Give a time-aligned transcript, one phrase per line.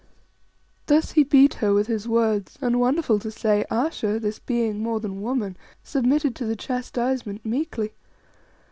[0.87, 4.99] Thus he beat her with his words, and, wonderful to say, Ayesha, this being more
[4.99, 7.93] than woman, submitted to the chastisement meekly.